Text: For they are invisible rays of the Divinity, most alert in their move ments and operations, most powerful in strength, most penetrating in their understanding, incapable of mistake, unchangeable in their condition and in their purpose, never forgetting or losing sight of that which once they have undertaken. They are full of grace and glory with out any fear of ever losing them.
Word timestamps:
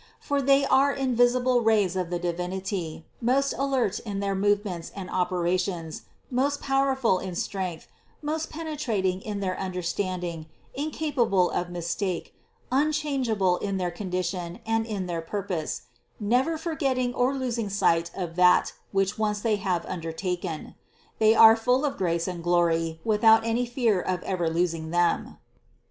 For 0.19 0.41
they 0.41 0.65
are 0.65 0.91
invisible 0.91 1.61
rays 1.61 1.95
of 1.95 2.09
the 2.09 2.17
Divinity, 2.17 3.05
most 3.21 3.53
alert 3.55 3.99
in 3.99 4.19
their 4.19 4.33
move 4.33 4.65
ments 4.65 4.91
and 4.95 5.11
operations, 5.11 6.05
most 6.31 6.59
powerful 6.59 7.19
in 7.19 7.35
strength, 7.35 7.87
most 8.19 8.49
penetrating 8.49 9.21
in 9.21 9.41
their 9.41 9.55
understanding, 9.59 10.47
incapable 10.73 11.51
of 11.51 11.69
mistake, 11.69 12.33
unchangeable 12.71 13.57
in 13.57 13.77
their 13.77 13.91
condition 13.91 14.57
and 14.65 14.87
in 14.87 15.05
their 15.05 15.21
purpose, 15.21 15.83
never 16.19 16.57
forgetting 16.57 17.13
or 17.13 17.35
losing 17.35 17.69
sight 17.69 18.09
of 18.15 18.35
that 18.37 18.73
which 18.91 19.19
once 19.19 19.41
they 19.41 19.57
have 19.57 19.85
undertaken. 19.85 20.73
They 21.19 21.35
are 21.35 21.55
full 21.55 21.85
of 21.85 21.97
grace 21.97 22.27
and 22.27 22.43
glory 22.43 22.99
with 23.05 23.23
out 23.23 23.45
any 23.45 23.67
fear 23.67 24.01
of 24.01 24.23
ever 24.23 24.49
losing 24.49 24.89
them. 24.89 25.37